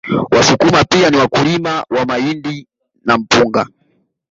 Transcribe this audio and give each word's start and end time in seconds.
Wasukuma 0.31 0.83
pia 0.83 1.09
ni 1.09 1.17
wakulima 1.17 1.85
wa 1.89 2.05
mahindi 2.05 2.67
na 3.05 3.17
mpunga 3.17 3.67